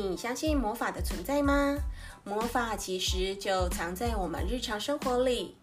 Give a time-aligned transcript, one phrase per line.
[0.00, 1.76] 你相信魔法的存在吗？
[2.22, 5.56] 魔法其实就藏在我们日常生活里。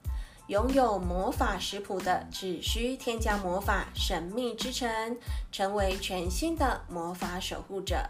[0.47, 5.17] 拥有魔法食谱的，只需添加魔法神秘之城，
[5.51, 8.09] 成为全新的魔法守护者。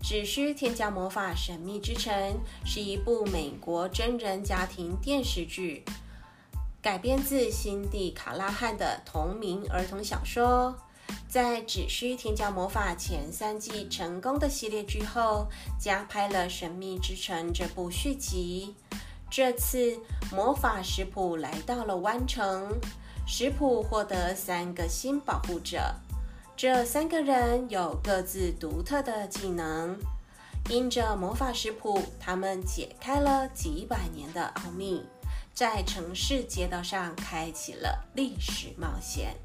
[0.00, 5.84] 只需添加魔法神秘之城是一部美国真人家庭电视剧，
[6.80, 10.74] 改编自辛蒂卡拉汉的同名儿童小说。
[11.28, 15.46] 在只需添加魔法前三季成功的系列剧后，
[15.78, 18.74] 加拍了《神秘之城》这部续集。
[19.30, 20.00] 这次
[20.32, 22.74] 魔法食谱来到了湾城，
[23.26, 25.94] 食谱获得三个新保护者。
[26.56, 29.98] 这三个人有各自独特的技能，
[30.70, 35.04] 因着魔法食谱，他们解开了几百年的奥秘，
[35.52, 39.36] 在城市街道上开启了历史冒险。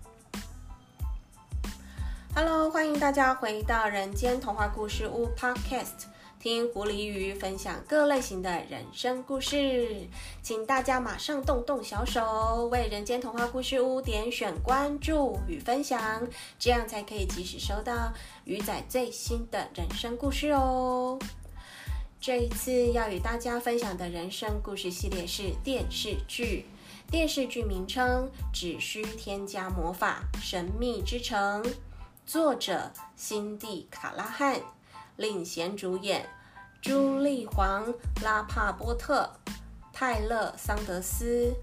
[2.36, 6.08] Hello，欢迎大家回到人间童话故事屋 Podcast，
[6.40, 10.08] 听狐狸鱼分享各类型的人生故事，
[10.42, 18.12] 请大家马上动动小手，为人间童话故事屋点选关注与分享，这样才可以及时收到
[18.46, 21.20] 鱼仔最新的人生故事哦。
[22.20, 26.66] 这一次要与大家分享的人生故事系列是电视剧，
[27.12, 31.64] 电视剧名称只需添加魔法，神秘之城。
[32.26, 34.60] 作者辛蒂·卡拉汉，
[35.18, 36.28] 领衔主演
[36.82, 37.86] 朱莉·黄·
[38.24, 39.30] 拉帕波特、
[39.92, 41.54] 泰勒·桑德斯、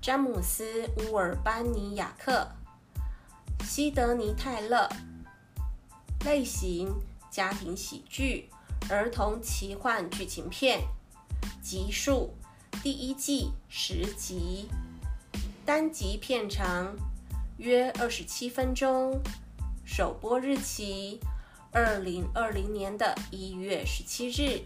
[0.00, 2.48] 詹姆斯·乌尔班尼亚克、
[3.62, 4.88] 西德尼·泰勒。
[6.24, 6.90] 类型：
[7.30, 8.48] 家庭喜剧、
[8.88, 10.80] 儿童奇幻剧情片。
[11.62, 12.34] 集数：
[12.82, 14.66] 第一季十集，
[15.66, 16.96] 单集片长
[17.58, 19.20] 约二十七分钟。
[19.86, 21.20] 首播日期：
[21.70, 24.62] 二零二零年的一月十七日。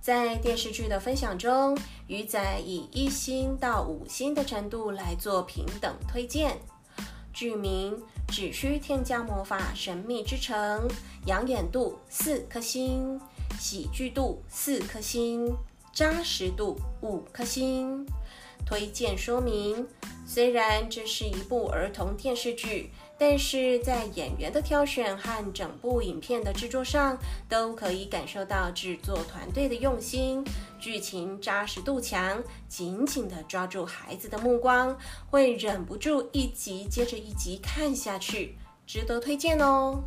[0.00, 1.78] 在电视剧的分享中，
[2.08, 6.58] 鱼仔以一星到五星的程度来做平等推荐。
[7.32, 10.88] 剧名只需添加魔法神秘之城，
[11.26, 13.20] 养眼度四颗星，
[13.58, 15.54] 喜剧度四颗星，
[15.92, 18.04] 扎实度五颗星。
[18.66, 19.86] 推荐说明：
[20.26, 22.90] 虽然这是一部儿童电视剧。
[23.24, 27.16] 但是在演员的挑选和整部影片的制作上，
[27.48, 30.44] 都可以感受到制作团队的用心。
[30.80, 34.98] 剧情扎实度强，紧紧地抓住孩子的目光，
[35.30, 40.02] 会忍不住一集接着一集看下去，值得推荐哦。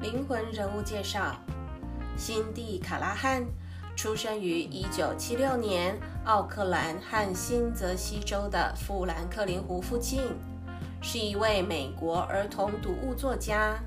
[0.00, 1.34] 灵魂人物介绍。
[2.16, 3.44] 辛蒂·卡拉汉
[3.94, 10.22] 出生于1976年奥克兰和新泽西州的富兰克林湖附近，
[11.02, 13.78] 是一位美国儿童读物作家，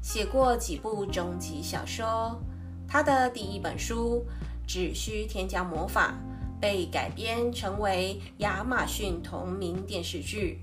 [0.00, 2.40] 写过几部终极小说。
[2.88, 4.24] 他的第一本书
[4.66, 6.14] 《只需添加魔法》
[6.60, 10.60] 被改编成为亚马逊同名电视剧。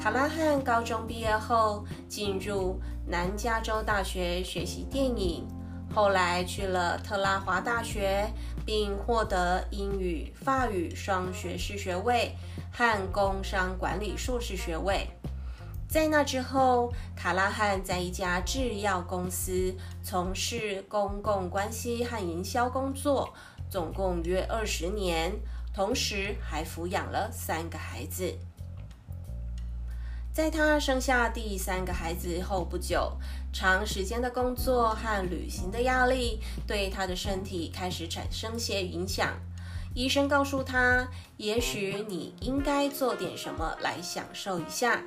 [0.00, 5.46] 卡拉汉高中毕业后进入南加州大学学习电影。
[5.94, 8.32] 后来去了特拉华大学，
[8.64, 12.34] 并获得英语、法语双学士学位
[12.72, 15.06] 和工商管理硕士学位。
[15.86, 23.34] 在那之后，卡拉汉在一家制药公司从事公共关系和营销工作，
[23.68, 25.30] 总共约二十年，
[25.74, 28.34] 同时还抚养了三个孩子。
[30.32, 33.12] 在他生下第三个孩子后不久，
[33.52, 39.34] 长时间的工作和旅行的压力对他的身体开始产生些影响。
[39.94, 41.06] 医生告诉他
[41.36, 45.02] ：“也许你应该做点什么来享受一下。”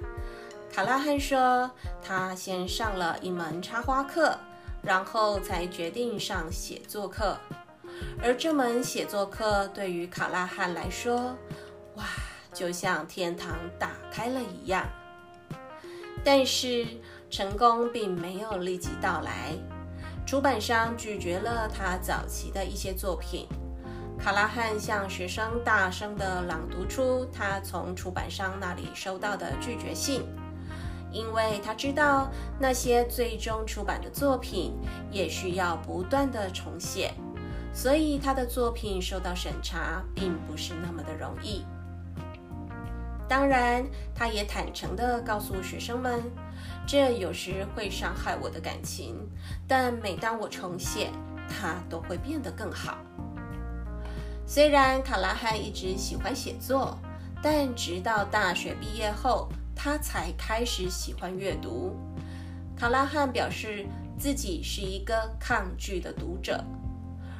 [0.71, 1.71] 卡拉汉说
[2.05, 4.37] ：“他先上了一门插花课，
[4.83, 7.35] 然后才决定上写作课。
[8.21, 11.35] 而这门写作课对于卡拉汉来说，
[11.95, 12.05] 哇，
[12.53, 14.87] 就像天堂打开了一样。”
[16.25, 16.87] 但是
[17.29, 19.53] 成功并没有立即到来，
[20.25, 23.47] 出版商拒绝了他早期的一些作品。
[24.17, 30.23] 卡拉汉向学生大声地朗读出他从出版商那里收到的拒绝信，
[31.11, 34.73] 因为他知道那些最终出版的作品
[35.11, 37.13] 也需要不断的重写，
[37.71, 41.63] 所以他的作品受到审查并不是那么的容易。
[43.27, 46.21] 当然，他也坦诚地告诉学生们，
[46.85, 49.15] 这有时会伤害我的感情，
[49.67, 51.09] 但每当我重写，
[51.49, 52.97] 它都会变得更好。
[54.45, 56.99] 虽然卡拉汉一直喜欢写作，
[57.41, 61.95] 但直到大学毕业后，他才开始喜欢阅读。
[62.77, 63.85] 卡拉汉表示
[64.19, 66.63] 自己是一个抗拒的读者，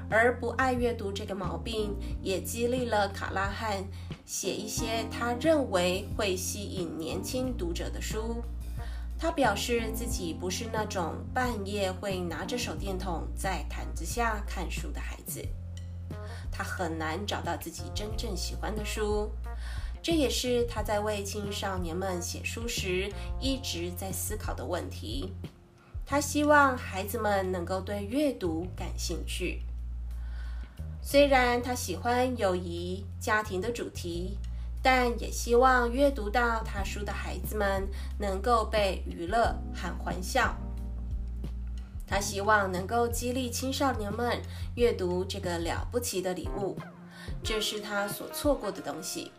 [0.10, 3.84] 而不爱阅读这个毛病也激励了卡拉汉
[4.26, 8.44] 写一些他认为会吸引年轻读者的书。
[9.18, 15.42] 他表示自己不是那种半夜会拿着手电筒在毯子下看书的孩子。
[16.52, 19.32] 他很难找到自己真正喜欢的书，
[20.02, 25.34] 这也是他在为青少年们写书时一直在思考的问题。
[26.06, 29.62] 他希望孩子们能够对阅读感兴趣。
[31.08, 34.38] 虽然他喜欢友谊、家庭的主题。
[34.88, 37.88] 但也希望阅读到他书的孩子们
[38.20, 40.56] 能够被娱乐和欢笑。
[42.06, 44.40] 他希望能够激励青少年们
[44.76, 46.78] 阅读这个了不起的礼物，
[47.44, 49.32] 这是他所错过的东西，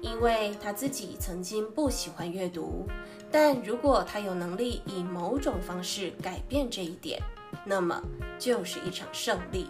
[0.00, 2.86] 因为他自己曾经不喜欢阅读。
[3.32, 7.20] 但如果他有能力以某种方式改变这一点，
[7.64, 8.00] 那么
[8.38, 9.68] 就是一场胜利。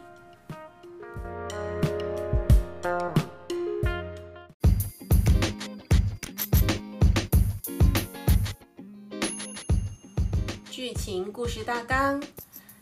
[11.05, 12.25] 情故事大纲：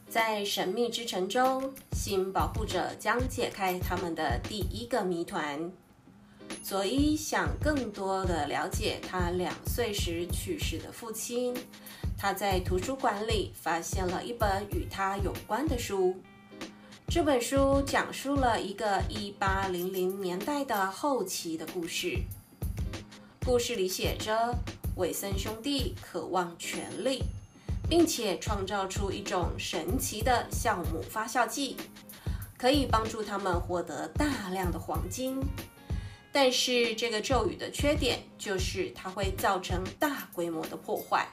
[0.08, 5.72] 在神秘之城中，新保护者将解开他们的第一个谜团。
[6.62, 11.52] 佐伊想更多的了解他两岁时去世的父亲。
[12.16, 16.14] 他在图书馆里发现了一本与他有关的书。
[17.08, 22.20] 这本书讲述了一个1800年代的后期的故事。
[23.44, 24.54] 故事里写着，
[24.94, 27.24] 韦森兄弟渴望权力。
[27.88, 31.76] 并且创造出一种神奇的酵母发酵剂，
[32.56, 35.40] 可以帮助他们获得大量的黄金。
[36.32, 41.29] 但是这个咒语的缺点就是它会造成大规模的破坏。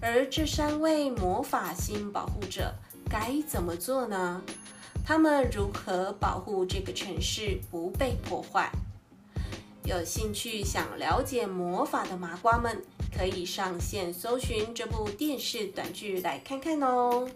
[0.00, 2.74] 而这三位魔法新保护者
[3.10, 4.42] 该怎么做呢？
[5.04, 8.70] 他们如何保护这个城市不被破坏？
[9.84, 12.82] 有兴趣想了解魔法的麻瓜们。
[13.16, 17.28] 可以上线搜寻这部电视短剧来看看哦。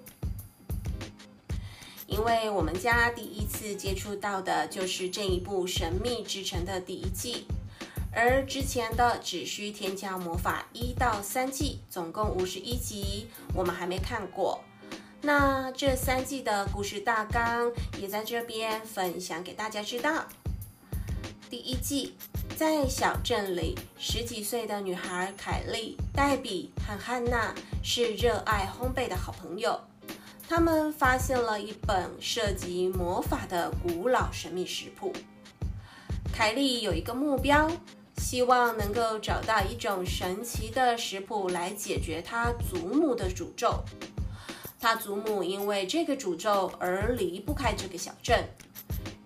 [2.06, 7.44] 因为我们家第一次接触到的就是这一部《神秘之城》的第一季，
[8.10, 14.64] 而之前的只需添加魔法一到三季，总共五十一集，我们还没看过。
[15.20, 17.70] 那这三季的故事大纲
[18.00, 20.26] 也在这边分享给大家知道。
[21.50, 22.14] 第一季。
[22.56, 29.80] 在小镇里，十几岁的女孩凯莉、黛比和汉娜是热爱烘焙的好朋友。
[30.48, 35.12] 他们发现了一本涉及魔法的古老神秘食谱。
[36.32, 37.70] 凯莉有一个目标，
[38.16, 43.84] 希望能够找到一种神奇的食谱来解决她祖母的诅咒。
[44.80, 48.48] 她祖母因为这个诅咒而离不开这个小镇。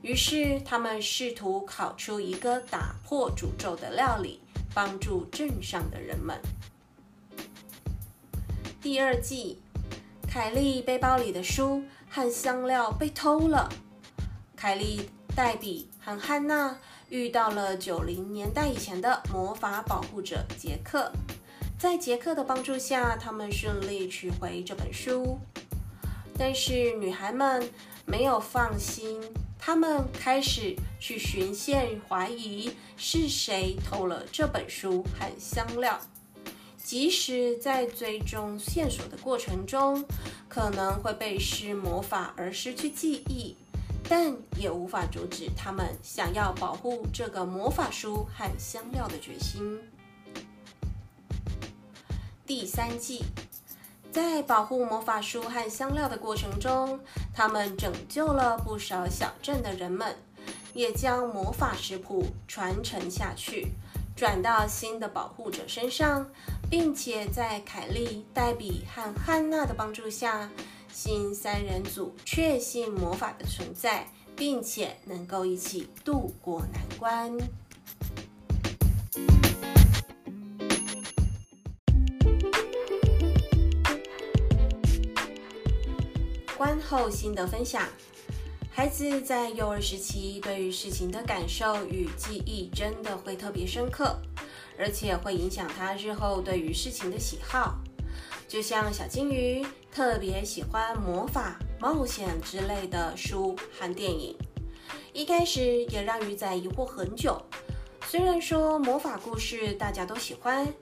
[0.02, 4.40] 于是，他们试图烤出一个打破诅咒的料理，
[4.74, 6.36] 帮助镇上的人们。
[8.80, 9.62] 第二季，
[10.28, 13.68] 凯莉背包里的书和香料被偷了。
[14.56, 16.76] 凯莉、黛比和汉娜
[17.08, 21.12] 遇到了九零年代以前的魔法保护者杰克，
[21.78, 25.38] 在杰克的帮助下，他们顺利取回这本书。
[26.36, 27.70] 但是，女孩们
[28.04, 29.20] 没有放心。
[29.64, 36.00] 他们开始去寻线，怀疑是谁偷了这本书和香料。
[36.82, 40.04] 即使在追踪线索的过程中，
[40.48, 43.54] 可能会被施魔法而失去记忆，
[44.08, 49.78] 但也无法阻止他们想要保护这个魔法书和香料的决心。
[52.44, 53.22] 第三季。
[54.12, 57.00] 在保护魔法书和香料的过程中，
[57.32, 60.14] 他们拯救了不少小镇的人们，
[60.74, 63.68] 也将魔法食谱传承下去，
[64.14, 66.30] 转到新的保护者身上，
[66.68, 70.50] 并且在凯莉、黛比和汉娜的帮助下，
[70.92, 77.34] 新三人组确信魔法的存在，并且能够一起渡过难关。
[86.62, 87.88] 观后心得分享：
[88.70, 94.16] 孩子在幼儿时期对于事情的感受与记忆真的会特别深刻，
[94.78, 97.80] 而且会影响他日后对于事情的喜好。
[98.46, 104.36] 就像小金鱼特别喜欢魔法、冒险之类的书和电影，
[105.12, 107.42] 一开始也让鱼仔疑惑很久。
[108.06, 110.72] 虽然说魔法故事大家都喜欢，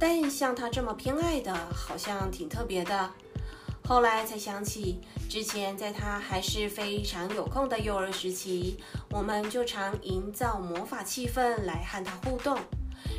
[0.00, 3.08] 但像他这么偏爱的，好像挺特别的。
[3.88, 8.76] 后来才想起，之前在他还是非常有空的幼儿时期，
[9.08, 12.58] 我们就常营造魔法气氛来和他互动。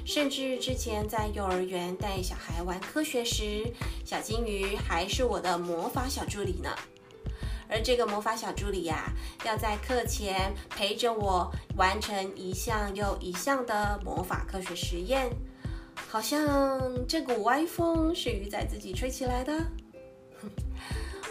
[0.06, 3.66] 甚至之前在幼儿园带小孩玩科学时，
[4.06, 6.70] 小金鱼还是我的魔法小助理呢。
[7.68, 9.12] 而这个魔法小助理呀，
[9.44, 15.32] 要在课前陪着我完成一项又一项的魔法科学实验，
[15.96, 19.66] 好像这股歪风是鱼仔自己吹起来的。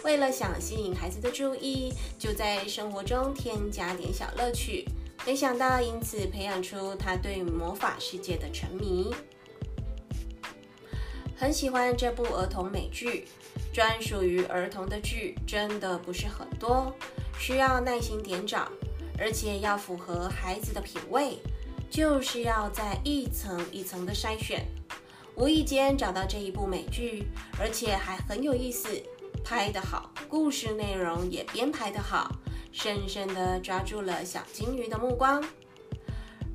[0.03, 4.85] 为了想吸引孩子的注意，就在生活中添加点小乐趣。
[5.25, 9.13] 没想到因此培养出他对魔法世界的沉迷。
[11.35, 13.27] 很喜欢这部儿童美剧，
[13.73, 16.95] 专属于儿童的剧真的不是很多，
[17.37, 18.71] 需要耐心点找，
[19.17, 21.37] 而且要符合孩子的品味，
[21.89, 24.65] 就是要在一层一层的筛选。
[25.35, 27.25] 无意间找到这一部美剧，
[27.59, 28.89] 而且还很有意思，
[29.43, 32.31] 拍得好，故事内容也编排得好，
[32.71, 35.43] 深深地抓住了小金鱼的目光。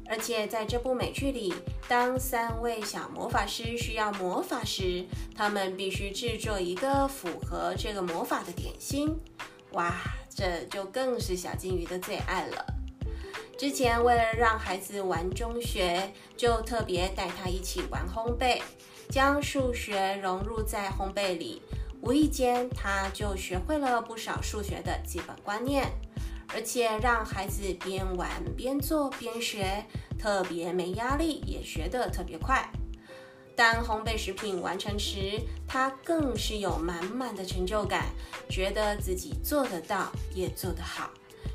[0.06, 1.52] 而且在这部美剧里，
[1.88, 9.16] 当三位小魔法师需要魔法时，他们必须制作一个符合这个魔法的点心。
[9.72, 9.94] 哇，
[10.28, 12.66] 这就更是小金鱼的最爱了。
[13.56, 18.60] 之前为了让孩子玩中学，就特别带他一起玩烘焙，
[19.08, 21.62] 将数学融入在烘焙里，
[22.04, 25.90] 无意间他就学会了不少数学的基本观念，
[26.48, 29.82] 而且让孩子边玩边做边学，
[30.18, 32.70] 特别没压力，也学得特别快。
[33.56, 38.10] 当烘焙食品完成时，他更是有满满的成就感，
[38.50, 41.10] 觉得自己做得到，也做得好。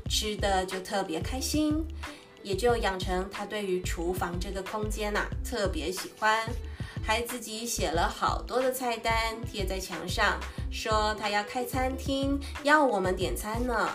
[0.08, 1.86] 吃的就特别开心，
[2.42, 6.44] 也就养成他对于厨房这个空间呐特别喜欢，
[7.02, 10.38] 还自己写了好多的菜单贴在墙上，
[10.70, 13.90] 说他要开餐厅，要我们点餐呢。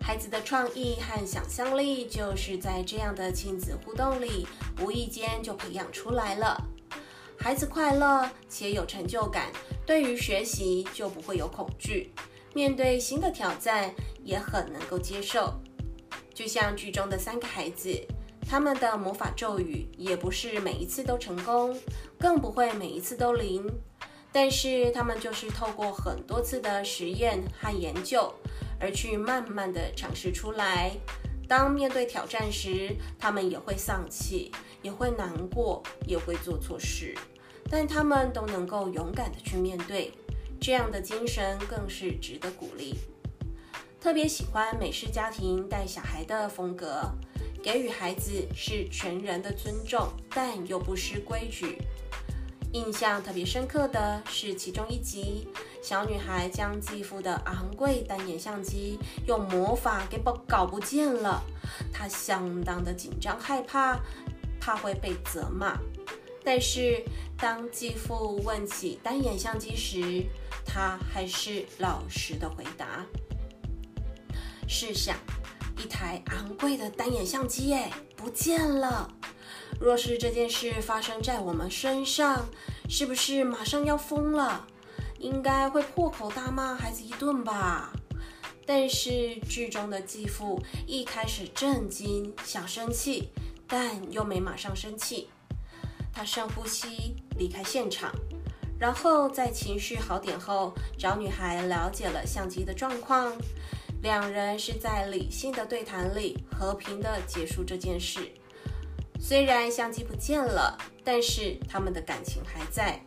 [0.00, 4.46] 孩子的创意和想象力就是在这样的亲子互动里，
[4.80, 6.62] 无意间就培养出来了。
[7.38, 9.50] 孩子快乐且有成就感，
[9.86, 12.12] 对于学习就不会有恐惧。
[12.52, 15.54] 面对新的挑战也很能够接受，
[16.32, 17.88] 就像剧中的三个孩子，
[18.48, 21.76] 他们的魔法咒语也不是每一次都成功，
[22.18, 23.66] 更不会每一次都灵。
[24.30, 28.32] 但是他们就是透过很多次的实验和研究，
[28.80, 30.92] 而去慢慢的尝试出来。
[31.46, 34.50] 当面对挑战时，他们也会丧气，
[34.82, 37.14] 也会难过，也会做错事，
[37.70, 40.12] 但他们都能够勇敢的去面对。
[40.60, 42.94] 这样的精神更是值得鼓励。
[44.00, 47.10] 特别喜欢美式家庭带小孩的风格，
[47.64, 51.78] 给予孩子是全人的尊重，但又不失规矩。
[52.72, 55.48] 印象特别深刻的是其中一集，
[55.82, 61.42] 小女孩将继父的昂贵单眼相机用魔法给搞搞不见了，
[61.90, 63.98] 她相当的紧张害怕，
[64.60, 65.78] 怕会被责骂。
[66.44, 67.02] 但是
[67.38, 70.22] 当继父问起单眼相机时，
[70.66, 73.06] 她还是老实的回答。
[74.68, 75.16] 试想，
[75.76, 79.10] 一台昂贵的单眼相机，哎，不见了。
[79.80, 82.46] 若是这件事发生在我们身上，
[82.88, 84.66] 是不是马上要疯了？
[85.18, 87.92] 应该会破口大骂孩子一顿吧。
[88.66, 93.30] 但是剧中的继父一开始震惊、想生气，
[93.66, 95.28] 但又没马上生气。
[96.12, 98.10] 他深呼吸，离开现场。
[98.78, 103.32] 然后在情绪好点后，找女孩了解了相机的状况。
[104.04, 108.30] 两人是在理性的对谈里和平的结束这件事。
[109.18, 113.00] 虽然相机不见了，但是他们的感情还在。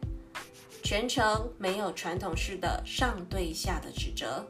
[0.81, 4.43] 全程没有传统式的上对下的指责，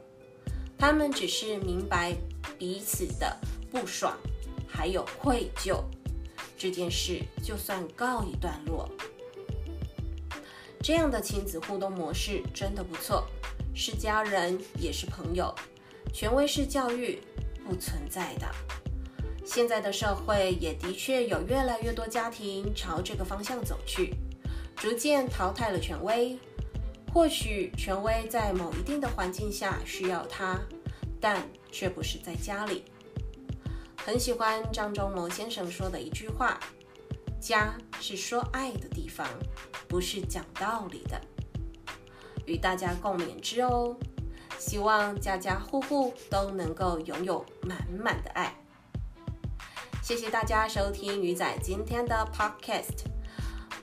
[0.78, 2.16] 他们只是明白
[2.58, 3.36] 彼此的
[3.70, 4.16] 不爽，
[4.66, 5.84] 还有愧疚。
[6.56, 8.88] 这件事就算告一段落。
[10.82, 13.26] 这样的亲子互动模式真的不错，
[13.74, 15.54] 是家人也是朋友。
[16.12, 17.20] 权威式教育
[17.64, 18.46] 不存在的。
[19.44, 24.14] 现在的社会也的确有越来越多家庭朝这个方向走去，
[24.76, 26.38] 逐渐淘汰了权威。
[27.12, 30.60] 或许权威在某一定的环境下需要它，
[31.18, 32.84] 但却不是在家里。
[33.96, 36.60] 很喜欢张忠谋先生说的一句话。
[37.40, 39.24] 家是说爱的地方，
[39.86, 41.20] 不是讲道理的。
[42.46, 43.96] 与大家共勉之哦。
[44.58, 48.54] 希望家家户户都能够拥有满满的爱。
[50.02, 53.04] 谢谢大家收听鱼仔今天的 Podcast，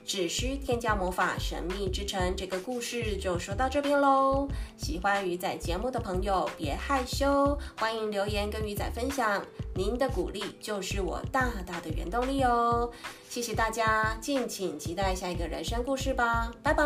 [0.04, 4.48] 只需添加魔法神秘之城这个故事就说到这边喽。
[4.76, 12.90] 喜欢鱼仔节目的朋友别害羞，欢迎留言跟鱼仔分享，您的鼓励就是我大大的原动力哦。
[13.28, 16.84] 谢谢大家，敬请期待下一个人生故事吧，拜拜。